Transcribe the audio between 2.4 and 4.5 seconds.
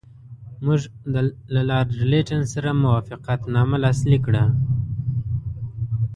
سره موافقتنامه لاسلیک کړه.